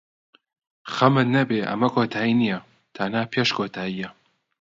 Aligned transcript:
خەمت 0.93 1.27
نەبێت، 1.35 1.65
ئەمە 1.69 1.89
کۆتایی 1.95 2.37
نییە، 2.41 2.59
تەنها 2.95 3.23
پێش 3.33 3.49
کۆتایییە. 3.57 4.09